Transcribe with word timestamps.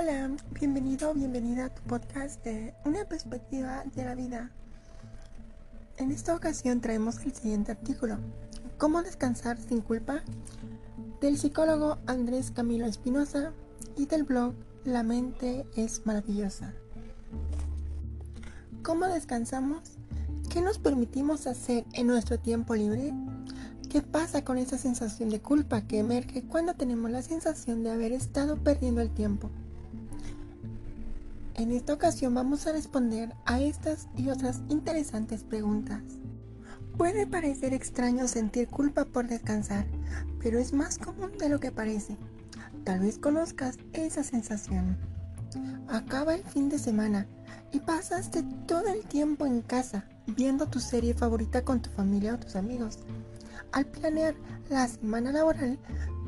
Hola, 0.00 0.30
bienvenido 0.52 1.10
o 1.10 1.14
bienvenida 1.14 1.64
a 1.64 1.74
tu 1.74 1.82
podcast 1.82 2.44
de 2.44 2.72
Una 2.84 3.04
perspectiva 3.06 3.82
de 3.96 4.04
la 4.04 4.14
vida. 4.14 4.52
En 5.96 6.12
esta 6.12 6.36
ocasión 6.36 6.80
traemos 6.80 7.18
el 7.24 7.32
siguiente 7.32 7.72
artículo, 7.72 8.16
¿Cómo 8.76 9.02
descansar 9.02 9.58
sin 9.58 9.80
culpa? 9.80 10.22
del 11.20 11.36
psicólogo 11.36 11.98
Andrés 12.06 12.52
Camilo 12.52 12.86
Espinosa 12.86 13.52
y 13.96 14.06
del 14.06 14.22
blog 14.22 14.54
La 14.84 15.02
mente 15.02 15.66
es 15.74 16.06
maravillosa. 16.06 16.74
¿Cómo 18.84 19.06
descansamos? 19.06 19.80
¿Qué 20.48 20.60
nos 20.62 20.78
permitimos 20.78 21.48
hacer 21.48 21.84
en 21.92 22.06
nuestro 22.06 22.38
tiempo 22.38 22.76
libre? 22.76 23.12
¿Qué 23.90 24.00
pasa 24.02 24.44
con 24.44 24.58
esa 24.58 24.78
sensación 24.78 25.28
de 25.30 25.40
culpa 25.40 25.88
que 25.88 25.98
emerge 25.98 26.44
cuando 26.44 26.74
tenemos 26.74 27.10
la 27.10 27.22
sensación 27.22 27.82
de 27.82 27.90
haber 27.90 28.12
estado 28.12 28.62
perdiendo 28.62 29.00
el 29.00 29.10
tiempo? 29.10 29.50
En 31.58 31.72
esta 31.72 31.92
ocasión 31.92 32.34
vamos 32.34 32.68
a 32.68 32.72
responder 32.72 33.34
a 33.44 33.60
estas 33.60 34.06
y 34.16 34.28
otras 34.28 34.60
interesantes 34.68 35.42
preguntas. 35.42 36.02
Puede 36.96 37.26
parecer 37.26 37.74
extraño 37.74 38.28
sentir 38.28 38.68
culpa 38.68 39.04
por 39.04 39.26
descansar, 39.26 39.84
pero 40.40 40.60
es 40.60 40.72
más 40.72 40.98
común 40.98 41.32
de 41.36 41.48
lo 41.48 41.58
que 41.58 41.72
parece. 41.72 42.16
Tal 42.84 43.00
vez 43.00 43.18
conozcas 43.18 43.76
esa 43.92 44.22
sensación. 44.22 44.98
Acaba 45.88 46.36
el 46.36 46.44
fin 46.44 46.68
de 46.68 46.78
semana 46.78 47.26
y 47.72 47.80
pasaste 47.80 48.44
todo 48.68 48.86
el 48.86 49.04
tiempo 49.06 49.44
en 49.44 49.60
casa 49.60 50.04
viendo 50.28 50.68
tu 50.68 50.78
serie 50.78 51.12
favorita 51.12 51.64
con 51.64 51.82
tu 51.82 51.90
familia 51.90 52.34
o 52.34 52.38
tus 52.38 52.54
amigos. 52.54 53.00
Al 53.72 53.84
planear 53.84 54.36
la 54.70 54.86
semana 54.86 55.32
laboral, 55.32 55.76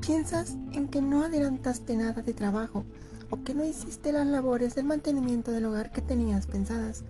piensas 0.01 0.57
en 0.73 0.89
que 0.89 1.03
no 1.03 1.25
adelantaste 1.25 1.97
nada 1.97 2.23
de 2.23 2.33
trabajo 2.33 2.85
o 3.31 3.43
que 3.43 3.55
no 3.55 3.65
hiciste 3.65 4.13
las 4.13 4.27
labores 4.27 4.75
del 4.75 4.87
mantenimiento 4.87 5.53
del 5.53 5.67
hogar 5.67 5.93
que 5.93 6.03
tenías 6.03 6.47
pensadas 6.47 7.05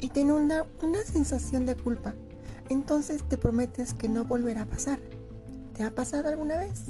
y 0.00 0.08
te 0.08 0.20
inunda 0.20 0.66
una 0.82 1.02
sensación 1.02 1.64
de 1.64 1.76
culpa. 1.76 2.14
Entonces 2.68 3.22
te 3.22 3.38
prometes 3.38 3.94
que 3.94 4.08
no 4.08 4.24
volverá 4.24 4.62
a 4.62 4.66
pasar. 4.66 4.98
¿Te 5.74 5.82
ha 5.82 5.94
pasado 5.94 6.28
alguna 6.28 6.58
vez? 6.58 6.84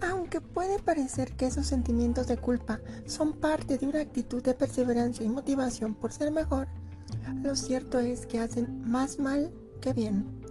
Aunque 0.00 0.40
puede 0.40 0.78
parecer 0.80 1.32
que 1.36 1.46
esos 1.46 1.66
sentimientos 1.66 2.26
de 2.26 2.36
culpa 2.36 2.80
son 3.06 3.34
parte 3.34 3.78
de 3.78 3.86
una 3.86 4.00
actitud 4.00 4.42
de 4.42 4.54
perseverancia 4.54 5.24
y 5.24 5.28
motivación 5.28 5.94
por 5.94 6.12
ser 6.12 6.32
mejor, 6.32 6.66
lo 7.42 7.54
cierto 7.54 8.00
es 8.00 8.26
que 8.26 8.40
hacen 8.40 8.82
más 8.90 9.18
mal 9.18 9.52
que 9.80 9.92
bien 9.92 10.41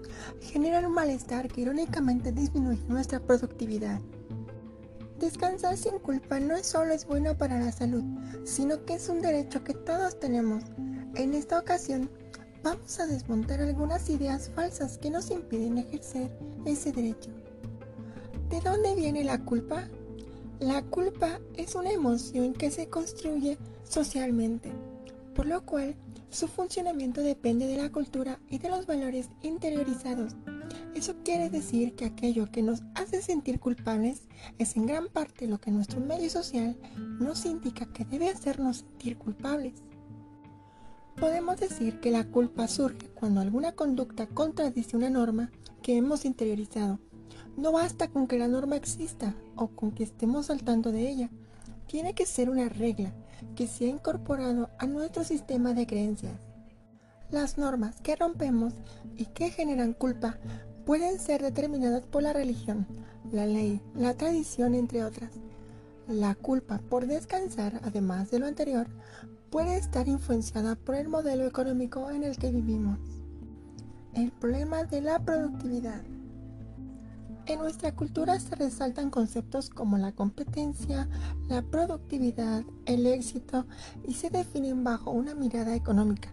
generan 0.42 0.86
un 0.86 0.94
malestar 0.94 1.48
que 1.48 1.62
irónicamente 1.62 2.32
disminuye 2.32 2.82
nuestra 2.88 3.20
productividad. 3.20 4.00
Descansar 5.20 5.78
sin 5.78 6.00
culpa 6.00 6.40
no 6.40 6.58
solo 6.64 6.94
es 6.94 7.06
bueno 7.06 7.38
para 7.38 7.60
la 7.60 7.72
salud, 7.72 8.04
sino 8.44 8.86
que 8.86 8.96
es 8.96 9.08
un 9.08 9.22
derecho 9.22 9.64
que 9.64 9.74
todos 9.74 10.20
tenemos. 10.20 10.64
En 11.16 11.34
esta 11.34 11.60
ocasión, 11.60 12.10
vamos 12.64 13.00
a 13.00 13.06
desmontar 13.06 13.62
algunas 13.62 14.10
ideas 14.10 14.50
falsas 14.56 14.98
que 14.98 15.12
nos 15.12 15.30
impiden 15.30 15.78
ejercer 15.78 16.32
ese 16.66 16.92
derecho. 16.92 17.30
¿De 18.50 18.60
dónde 18.62 18.96
viene 18.96 19.24
la 19.24 19.38
culpa? 19.46 19.88
La 20.60 20.82
culpa 20.84 21.40
es 21.56 21.76
una 21.76 21.92
emoción 21.92 22.54
que 22.54 22.72
se 22.72 22.88
construye 22.88 23.58
socialmente, 23.84 24.72
por 25.36 25.46
lo 25.46 25.66
cual 25.66 25.96
su 26.30 26.48
funcionamiento 26.48 27.22
depende 27.22 27.68
de 27.68 27.78
la 27.78 27.92
cultura 27.92 28.40
y 28.50 28.58
de 28.58 28.70
los 28.70 28.86
valores 28.86 29.30
interiorizados. 29.42 30.36
Eso 30.96 31.16
quiere 31.24 31.50
decir 31.50 31.96
que 31.96 32.06
aquello 32.06 32.50
que 32.52 32.62
nos 32.62 32.82
hace 32.96 33.22
sentir 33.22 33.60
culpables 33.60 34.28
es 34.58 34.76
en 34.76 34.86
gran 34.86 35.08
parte 35.08 35.48
lo 35.48 35.60
que 35.60 35.72
nuestro 35.72 36.00
medio 36.00 36.30
social 36.30 36.78
nos 37.20 37.46
indica 37.46 37.86
que 37.86 38.06
debe 38.06 38.30
hacernos 38.30 38.78
sentir 38.78 39.18
culpables. 39.18 39.74
Podemos 41.18 41.60
decir 41.60 42.00
que 42.00 42.12
la 42.12 42.24
culpa 42.24 42.68
surge 42.68 43.10
cuando 43.10 43.42
alguna 43.42 43.74
conducta 43.74 44.28
contradice 44.28 44.98
una 44.98 45.10
norma 45.10 45.52
que 45.82 45.98
hemos 45.98 46.26
interiorizado. 46.26 47.00
No 47.58 47.72
basta 47.72 48.08
con 48.08 48.28
que 48.28 48.38
la 48.38 48.48
norma 48.48 48.76
exista 48.76 49.36
o 49.56 49.68
con 49.68 49.92
que 49.92 50.04
estemos 50.04 50.48
saltando 50.48 50.92
de 50.92 51.10
ella. 51.10 51.30
Tiene 51.92 52.14
que 52.14 52.26
ser 52.26 52.50
una 52.50 52.70
regla 52.70 53.12
que 53.54 53.68
se 53.68 53.84
ha 53.84 53.90
incorporado 53.90 54.70
a 54.80 54.86
nuestro 54.86 55.26
sistema 55.26 55.74
de 55.74 55.86
creencias. 55.86 56.40
Las 57.30 57.58
normas 57.58 58.00
que 58.00 58.16
rompemos 58.16 58.74
y 59.18 59.26
que 59.26 59.50
generan 59.50 59.92
culpa 59.92 60.38
pueden 60.86 61.20
ser 61.20 61.42
determinadas 61.42 62.04
por 62.04 62.24
la 62.24 62.32
religión, 62.32 62.88
la 63.34 63.46
ley, 63.46 63.82
la 63.94 64.14
tradición, 64.14 64.74
entre 64.74 65.04
otras. 65.04 65.32
La 66.08 66.34
culpa 66.34 66.80
por 66.90 67.08
descansar, 67.08 67.82
además 67.84 68.32
de 68.32 68.40
lo 68.40 68.46
anterior, 68.46 68.88
puede 69.50 69.76
estar 69.76 70.08
influenciada 70.08 70.78
por 70.78 70.96
el 70.96 71.10
modelo 71.10 71.46
económico 71.46 72.10
en 72.10 72.24
el 72.24 72.38
que 72.38 72.52
vivimos. 72.52 73.00
El 74.14 74.32
problema 74.32 74.86
de 74.86 75.02
la 75.02 75.20
productividad. 75.20 76.02
En 77.52 77.60
nuestra 77.60 77.94
cultura 77.94 78.40
se 78.40 78.56
resaltan 78.56 79.10
conceptos 79.10 79.70
como 79.70 79.98
la 79.98 80.14
competencia, 80.14 81.10
la 81.50 81.62
productividad, 81.62 82.64
el 82.86 83.06
éxito 83.06 83.66
y 84.08 84.14
se 84.14 84.30
definen 84.30 84.86
bajo 84.86 85.12
una 85.12 85.36
mirada 85.36 85.76
económica. 85.76 86.30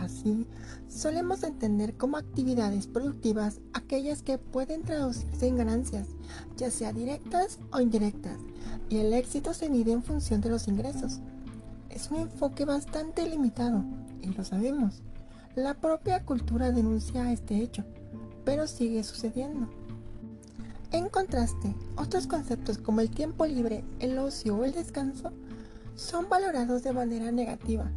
Así, 0.00 0.46
solemos 0.88 1.42
entender 1.42 1.98
como 1.98 2.16
actividades 2.16 2.86
productivas 2.86 3.60
aquellas 3.74 4.22
que 4.22 4.38
pueden 4.38 4.84
traducirse 4.84 5.46
en 5.46 5.58
ganancias, 5.58 6.08
ya 6.56 6.70
sea 6.70 6.94
directas 6.94 7.58
o 7.70 7.82
indirectas, 7.82 8.38
y 8.88 9.00
el 9.00 9.12
éxito 9.12 9.52
se 9.52 9.68
mide 9.68 9.92
en 9.92 10.02
función 10.02 10.40
de 10.40 10.48
los 10.48 10.66
ingresos. 10.66 11.20
Es 11.90 12.10
un 12.10 12.22
enfoque 12.22 12.64
bastante 12.64 13.28
limitado, 13.28 13.84
y 14.22 14.28
lo 14.28 14.42
sabemos. 14.44 15.02
La 15.56 15.74
propia 15.74 16.24
cultura 16.24 16.72
denuncia 16.72 17.30
este 17.32 17.58
hecho, 17.58 17.84
pero 18.46 18.66
sigue 18.66 19.04
sucediendo. 19.04 19.68
En 20.94 21.08
contraste, 21.08 21.74
otros 21.96 22.28
conceptos 22.28 22.78
como 22.78 23.00
el 23.00 23.10
tiempo 23.10 23.46
libre, 23.46 23.84
el 23.98 24.16
ocio 24.16 24.54
o 24.54 24.64
el 24.64 24.70
descanso 24.70 25.32
son 25.96 26.28
valorados 26.28 26.84
de 26.84 26.92
manera 26.92 27.32
negativa. 27.32 27.90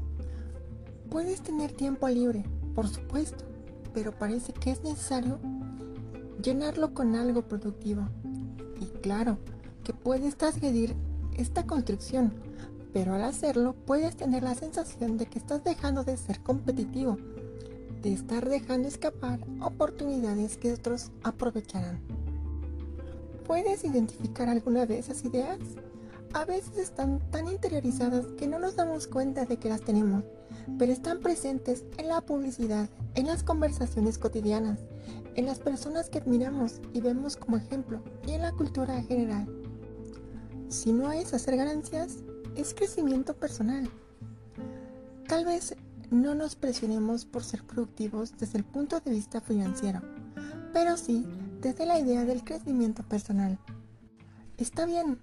Puedes 1.11 1.41
tener 1.41 1.71
tiempo 1.73 2.09
libre, 2.09 2.43
por 2.73 2.87
supuesto, 2.87 3.45
pero 3.93 4.17
parece 4.17 4.51
que 4.51 4.71
es 4.71 4.81
necesario 4.81 5.37
llenarlo 6.41 6.95
con 6.95 7.15
algo 7.15 7.43
productivo. 7.43 8.09
Y 8.81 8.85
claro, 9.01 9.37
que 9.83 9.93
puedes 9.93 10.35
transgredir 10.35 10.95
esta 11.37 11.67
construcción, 11.67 12.33
pero 12.93 13.13
al 13.13 13.25
hacerlo 13.25 13.75
puedes 13.85 14.15
tener 14.15 14.41
la 14.41 14.55
sensación 14.55 15.19
de 15.19 15.27
que 15.27 15.37
estás 15.37 15.63
dejando 15.63 16.03
de 16.03 16.17
ser 16.17 16.39
competitivo, 16.39 17.17
de 18.01 18.11
estar 18.11 18.49
dejando 18.49 18.87
escapar 18.87 19.39
oportunidades 19.61 20.57
que 20.57 20.73
otros 20.73 21.11
aprovecharán. 21.21 22.26
¿Puedes 23.47 23.85
identificar 23.85 24.49
alguna 24.49 24.85
de 24.85 24.99
esas 24.99 25.23
ideas? 25.23 25.57
A 26.33 26.43
veces 26.43 26.77
están 26.77 27.19
tan 27.31 27.47
interiorizadas 27.47 28.25
que 28.37 28.45
no 28.45 28.59
nos 28.59 28.75
damos 28.75 29.07
cuenta 29.07 29.45
de 29.45 29.55
que 29.55 29.69
las 29.69 29.81
tenemos, 29.81 30.25
pero 30.77 30.91
están 30.91 31.21
presentes 31.21 31.85
en 31.97 32.09
la 32.09 32.19
publicidad, 32.19 32.89
en 33.15 33.27
las 33.27 33.43
conversaciones 33.43 34.17
cotidianas, 34.17 34.79
en 35.35 35.45
las 35.45 35.59
personas 35.59 36.09
que 36.09 36.17
admiramos 36.17 36.81
y 36.93 36.99
vemos 36.99 37.37
como 37.37 37.55
ejemplo 37.55 38.01
y 38.27 38.31
en 38.31 38.41
la 38.41 38.51
cultura 38.51 39.01
general. 39.03 39.47
Si 40.67 40.91
no 40.91 41.13
es 41.13 41.33
hacer 41.33 41.55
ganancias, 41.55 42.17
es 42.57 42.73
crecimiento 42.73 43.33
personal. 43.33 43.89
Tal 45.25 45.45
vez 45.45 45.73
no 46.11 46.35
nos 46.35 46.55
presionemos 46.55 47.23
por 47.23 47.45
ser 47.45 47.63
productivos 47.63 48.37
desde 48.37 48.57
el 48.57 48.65
punto 48.65 48.99
de 48.99 49.11
vista 49.11 49.39
financiero, 49.39 50.01
pero 50.73 50.97
sí 50.97 51.25
desde 51.61 51.85
la 51.85 51.99
idea 51.99 52.25
del 52.25 52.43
crecimiento 52.43 53.03
personal. 53.03 53.57
Está 54.57 54.85
bien, 54.85 55.19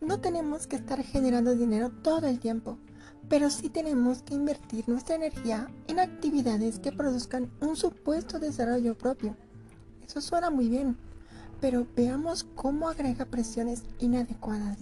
no 0.00 0.20
tenemos 0.20 0.66
que 0.66 0.76
estar 0.76 1.02
generando 1.02 1.54
dinero 1.54 1.90
todo 1.90 2.26
el 2.26 2.38
tiempo, 2.38 2.78
pero 3.28 3.50
sí 3.50 3.68
tenemos 3.68 4.22
que 4.22 4.34
invertir 4.34 4.88
nuestra 4.88 5.16
energía 5.16 5.68
en 5.88 5.98
actividades 5.98 6.78
que 6.78 6.92
produzcan 6.92 7.50
un 7.60 7.76
supuesto 7.76 8.38
desarrollo 8.38 8.96
propio. 8.96 9.36
Eso 10.06 10.20
suena 10.20 10.50
muy 10.50 10.68
bien, 10.68 10.96
pero 11.60 11.86
veamos 11.96 12.44
cómo 12.54 12.88
agrega 12.88 13.24
presiones 13.24 13.82
inadecuadas. 13.98 14.78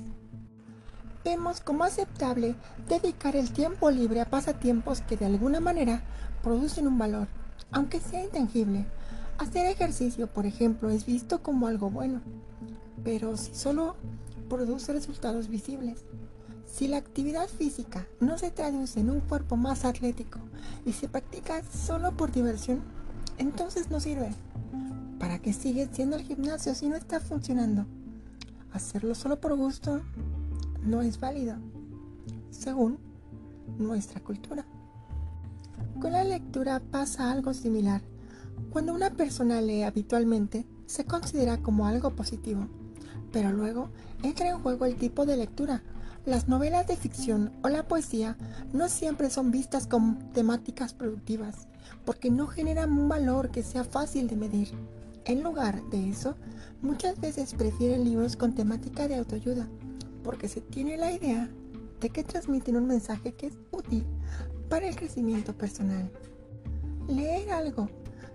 Vemos 1.24 1.60
como 1.60 1.84
aceptable 1.84 2.54
dedicar 2.86 3.34
el 3.34 3.50
tiempo 3.50 3.90
libre 3.90 4.20
a 4.20 4.28
pasatiempos 4.28 5.00
que 5.00 5.16
de 5.16 5.24
alguna 5.24 5.60
manera 5.60 6.02
producen 6.42 6.86
un 6.86 6.98
valor, 6.98 7.28
aunque 7.70 8.00
sea 8.00 8.22
intangible, 8.22 8.84
Hacer 9.38 9.66
ejercicio, 9.66 10.26
por 10.28 10.46
ejemplo, 10.46 10.90
es 10.90 11.06
visto 11.06 11.42
como 11.42 11.66
algo 11.66 11.90
bueno, 11.90 12.20
pero 13.02 13.36
si 13.36 13.54
solo 13.54 13.96
produce 14.48 14.92
resultados 14.92 15.48
visibles. 15.48 16.04
Si 16.66 16.88
la 16.88 16.96
actividad 16.96 17.48
física 17.48 18.06
no 18.20 18.38
se 18.38 18.50
traduce 18.50 19.00
en 19.00 19.10
un 19.10 19.20
cuerpo 19.20 19.56
más 19.56 19.84
atlético 19.84 20.40
y 20.84 20.92
se 20.92 21.08
practica 21.08 21.62
solo 21.64 22.16
por 22.16 22.32
diversión, 22.32 22.82
entonces 23.38 23.90
no 23.90 24.00
sirve. 24.00 24.30
¿Para 25.18 25.38
qué 25.38 25.52
sigue 25.52 25.88
siendo 25.92 26.16
el 26.16 26.22
gimnasio 26.22 26.74
si 26.74 26.88
no 26.88 26.96
está 26.96 27.20
funcionando? 27.20 27.86
Hacerlo 28.72 29.14
solo 29.14 29.40
por 29.40 29.56
gusto 29.56 30.02
no 30.82 31.02
es 31.02 31.18
válido. 31.20 31.56
según 32.50 32.98
nuestra 33.78 34.20
cultura. 34.20 34.64
Con 36.00 36.12
la 36.12 36.24
lectura 36.24 36.80
pasa 36.80 37.30
algo 37.30 37.52
similar. 37.54 38.02
Cuando 38.70 38.92
una 38.92 39.10
persona 39.10 39.60
lee 39.60 39.82
habitualmente, 39.82 40.66
se 40.86 41.04
considera 41.04 41.58
como 41.58 41.86
algo 41.86 42.10
positivo, 42.10 42.66
pero 43.32 43.52
luego 43.52 43.90
entra 44.22 44.48
en 44.48 44.58
juego 44.58 44.84
el 44.84 44.96
tipo 44.96 45.26
de 45.26 45.36
lectura. 45.36 45.82
Las 46.26 46.48
novelas 46.48 46.86
de 46.86 46.96
ficción 46.96 47.52
o 47.62 47.68
la 47.68 47.86
poesía 47.86 48.36
no 48.72 48.88
siempre 48.88 49.30
son 49.30 49.50
vistas 49.50 49.86
como 49.86 50.18
temáticas 50.32 50.94
productivas, 50.94 51.68
porque 52.04 52.30
no 52.30 52.46
generan 52.46 52.92
un 52.92 53.08
valor 53.08 53.50
que 53.50 53.62
sea 53.62 53.84
fácil 53.84 54.28
de 54.28 54.36
medir. 54.36 54.68
En 55.24 55.42
lugar 55.42 55.82
de 55.90 56.08
eso, 56.08 56.36
muchas 56.82 57.20
veces 57.20 57.54
prefieren 57.54 58.04
libros 58.04 58.36
con 58.36 58.54
temática 58.54 59.08
de 59.08 59.16
autoayuda, 59.16 59.68
porque 60.22 60.48
se 60.48 60.60
tiene 60.60 60.96
la 60.96 61.12
idea 61.12 61.48
de 62.00 62.10
que 62.10 62.24
transmiten 62.24 62.76
un 62.76 62.86
mensaje 62.86 63.32
que 63.32 63.46
es 63.46 63.58
útil 63.70 64.04
para 64.68 64.88
el 64.88 64.96
crecimiento 64.96 65.52
personal. 65.56 66.10
Leer 67.08 67.50
algo 67.50 67.88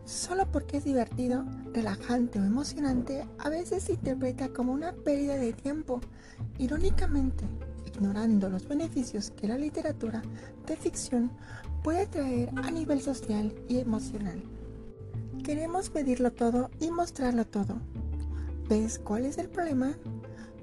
solo 0.10 0.52
porque 0.52 0.78
es 0.78 0.86
divertido, 0.86 1.46
relajante 1.72 2.40
o 2.40 2.44
emocionante 2.44 3.28
a 3.38 3.50
veces 3.50 3.84
se 3.84 3.94
interpreta 3.94 4.50
como 4.50 4.74
una 4.74 4.92
pérdida 4.92 5.36
de 5.36 5.54
tiempo, 5.54 6.02
irónicamente 6.58 7.46
ignorando 7.86 8.50
los 8.50 8.68
beneficios 8.68 9.30
que 9.32 9.48
la 9.48 9.58
literatura 9.58 10.24
de 10.66 10.76
ficción 10.76 11.32
puede 11.84 12.08
traer 12.08 12.50
a 12.56 12.72
nivel 12.72 13.02
social 13.02 13.54
y 13.68 13.78
emocional. 13.78 14.42
Queremos 15.44 15.90
pedirlo 15.92 16.32
todo 16.32 16.72
y 16.80 16.90
mostrarlo 16.90 17.46
todo. 17.46 17.78
¿Ves 18.68 19.00
cuál 19.00 19.26
es 19.26 19.38
el 19.38 19.50
problema? 19.50 19.94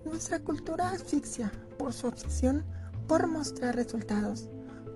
Nuestra 0.04 0.40
cultura 0.40 0.90
asfixia 0.90 1.52
por 1.78 1.92
su 1.92 2.08
obsesión 2.08 2.64
por 3.06 3.28
mostrar 3.28 3.76
resultados, 3.76 4.48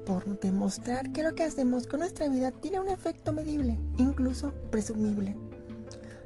por 0.06 0.41
demostrar 0.41 1.12
que 1.12 1.23
lo 1.23 1.35
que 1.35 1.44
hacemos 1.44 1.87
con 1.87 2.00
nuestra 2.00 2.29
vida 2.29 2.50
tiene 2.50 2.81
un 2.81 2.88
efecto 2.88 3.32
medible, 3.32 3.79
incluso 3.99 4.52
presumible. 4.70 5.37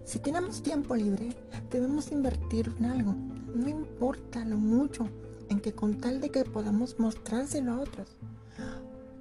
Si 0.05 0.19
tenemos 0.19 0.63
tiempo 0.63 0.95
libre, 0.97 1.35
debemos 1.71 2.13
invertir 2.13 2.73
en 2.79 2.85
algo, 2.87 3.15
no 3.55 3.69
importa 3.69 4.45
lo 4.45 4.57
mucho 4.57 5.09
en 5.49 5.61
que 5.61 5.73
con 5.73 6.01
tal 6.01 6.21
de 6.21 6.31
que 6.31 6.45
podamos 6.45 6.99
mostrárselo 6.99 7.73
a 7.73 7.81
otros. 7.81 8.17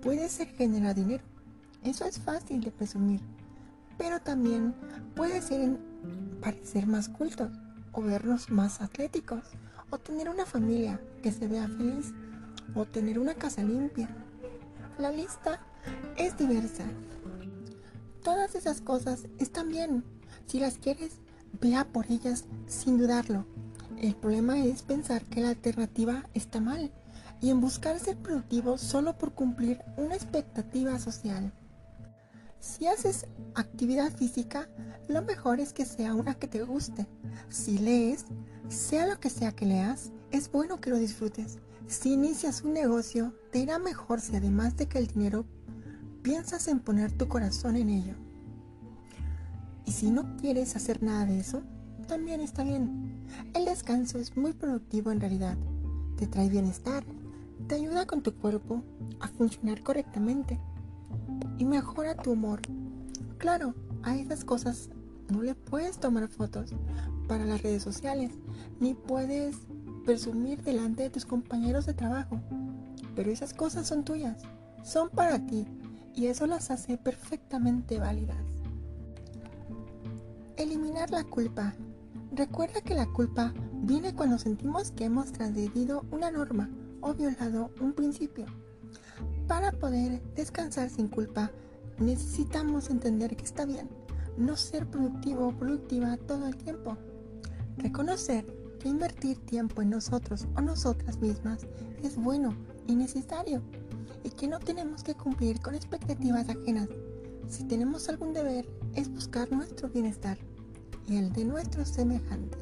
Puede 0.01 0.27
ser 0.29 0.47
generar 0.47 0.95
dinero, 0.95 1.23
eso 1.83 2.05
es 2.05 2.19
fácil 2.19 2.61
de 2.61 2.71
presumir, 2.71 3.21
pero 3.97 4.19
también 4.19 4.73
puede 5.15 5.41
ser 5.41 5.77
parecer 6.41 6.87
más 6.87 7.09
cultos 7.09 7.51
o 7.93 8.01
vernos 8.01 8.49
más 8.49 8.81
atléticos 8.81 9.43
o 9.89 9.97
tener 9.97 10.27
una 10.27 10.45
familia 10.45 10.99
que 11.21 11.31
se 11.31 11.47
vea 11.47 11.67
feliz 11.67 12.13
o 12.75 12.85
tener 12.85 13.19
una 13.19 13.35
casa 13.35 13.63
limpia. 13.63 14.09
La 14.99 15.11
lista 15.11 15.59
es 16.17 16.37
diversa. 16.37 16.83
Todas 18.23 18.53
esas 18.53 18.79
cosas 18.79 19.25
están 19.39 19.69
bien. 19.69 20.03
Si 20.45 20.59
las 20.59 20.77
quieres, 20.77 21.13
vea 21.59 21.85
por 21.85 22.11
ellas 22.11 22.45
sin 22.67 22.99
dudarlo. 22.99 23.45
El 23.99 24.15
problema 24.15 24.59
es 24.59 24.83
pensar 24.83 25.23
que 25.23 25.41
la 25.41 25.49
alternativa 25.49 26.23
está 26.35 26.59
mal 26.59 26.91
y 27.41 27.49
en 27.49 27.59
buscar 27.59 27.99
ser 27.99 28.17
productivo 28.17 28.77
solo 28.77 29.17
por 29.17 29.33
cumplir 29.33 29.81
una 29.97 30.15
expectativa 30.15 30.99
social. 30.99 31.51
Si 32.59 32.87
haces 32.87 33.25
actividad 33.55 34.15
física, 34.15 34.69
lo 35.07 35.21
mejor 35.23 35.59
es 35.59 35.73
que 35.73 35.85
sea 35.85 36.13
una 36.13 36.35
que 36.35 36.47
te 36.47 36.63
guste. 36.63 37.07
Si 37.49 37.77
lees, 37.79 38.25
sea 38.69 39.07
lo 39.07 39.19
que 39.19 39.29
sea 39.29 39.51
que 39.53 39.65
leas, 39.65 40.11
es 40.31 40.51
bueno 40.51 40.79
que 40.79 40.91
lo 40.91 40.97
disfrutes. 40.97 41.57
Si 41.87 42.13
inicias 42.13 42.63
un 42.63 42.73
negocio, 42.73 43.33
te 43.51 43.59
irá 43.59 43.77
mejor 43.79 44.21
si 44.21 44.35
además 44.35 44.77
de 44.77 44.87
que 44.87 44.97
el 44.97 45.07
dinero, 45.07 45.45
piensas 46.21 46.67
en 46.67 46.79
poner 46.79 47.11
tu 47.11 47.27
corazón 47.27 47.75
en 47.75 47.89
ello. 47.89 48.15
Y 49.85 49.91
si 49.91 50.09
no 50.09 50.37
quieres 50.37 50.75
hacer 50.75 51.03
nada 51.03 51.25
de 51.25 51.39
eso, 51.39 51.61
también 52.07 52.41
está 52.41 52.63
bien. 52.63 53.27
El 53.53 53.65
descanso 53.65 54.17
es 54.17 54.35
muy 54.37 54.53
productivo 54.53 55.11
en 55.11 55.19
realidad. 55.19 55.57
Te 56.17 56.27
trae 56.27 56.49
bienestar, 56.49 57.03
te 57.67 57.75
ayuda 57.75 58.05
con 58.05 58.23
tu 58.23 58.33
cuerpo 58.33 58.83
a 59.19 59.27
funcionar 59.27 59.83
correctamente 59.83 60.59
y 61.57 61.65
mejora 61.65 62.15
tu 62.15 62.31
humor. 62.31 62.61
Claro, 63.37 63.73
a 64.03 64.15
esas 64.15 64.45
cosas 64.45 64.89
no 65.29 65.41
le 65.41 65.55
puedes 65.55 65.97
tomar 65.97 66.27
fotos 66.27 66.73
para 67.27 67.45
las 67.45 67.61
redes 67.61 67.83
sociales, 67.83 68.31
ni 68.79 68.93
puedes 68.93 69.57
presumir 70.03 70.61
delante 70.63 71.03
de 71.03 71.09
tus 71.09 71.25
compañeros 71.25 71.85
de 71.85 71.93
trabajo. 71.93 72.39
Pero 73.15 73.31
esas 73.31 73.53
cosas 73.53 73.87
son 73.87 74.03
tuyas, 74.03 74.41
son 74.83 75.09
para 75.09 75.39
ti, 75.45 75.67
y 76.15 76.27
eso 76.27 76.47
las 76.47 76.71
hace 76.71 76.97
perfectamente 76.97 77.99
válidas. 77.99 78.37
Eliminar 80.57 81.09
la 81.11 81.23
culpa. 81.23 81.73
Recuerda 82.31 82.81
que 82.81 82.95
la 82.95 83.07
culpa 83.07 83.53
viene 83.73 84.13
cuando 84.13 84.37
sentimos 84.37 84.91
que 84.91 85.05
hemos 85.05 85.31
transgredido 85.31 86.05
una 86.11 86.31
norma 86.31 86.69
o 87.01 87.13
violado 87.13 87.71
un 87.79 87.93
principio. 87.93 88.45
Para 89.47 89.71
poder 89.71 90.21
descansar 90.35 90.89
sin 90.89 91.07
culpa, 91.07 91.51
necesitamos 91.99 92.89
entender 92.89 93.35
que 93.35 93.43
está 93.43 93.65
bien 93.65 93.89
no 94.37 94.55
ser 94.55 94.87
productivo 94.87 95.47
o 95.47 95.51
productiva 95.51 96.17
todo 96.17 96.47
el 96.47 96.55
tiempo. 96.55 96.97
Reconocer 97.77 98.45
invertir 98.89 99.37
tiempo 99.45 99.81
en 99.81 99.89
nosotros 99.89 100.47
o 100.55 100.61
nosotras 100.61 101.19
mismas 101.19 101.65
es 102.03 102.15
bueno 102.15 102.55
y 102.87 102.95
necesario 102.95 103.61
y 104.23 104.29
que 104.29 104.47
no 104.47 104.59
tenemos 104.59 105.03
que 105.03 105.15
cumplir 105.15 105.59
con 105.61 105.75
expectativas 105.75 106.49
ajenas. 106.49 106.89
Si 107.47 107.65
tenemos 107.65 108.09
algún 108.09 108.33
deber 108.33 108.65
es 108.95 109.09
buscar 109.09 109.51
nuestro 109.51 109.89
bienestar 109.89 110.37
y 111.07 111.17
el 111.17 111.33
de 111.33 111.45
nuestros 111.45 111.89
semejantes. 111.89 112.59